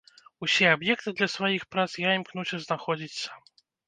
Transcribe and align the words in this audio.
Усе 0.45 0.69
аб'екты 0.75 1.09
для 1.19 1.27
сваіх 1.33 1.65
прац 1.75 1.85
я 2.05 2.09
імкнуся 2.21 2.57
знаходзіць 2.65 3.15
сам. 3.21 3.39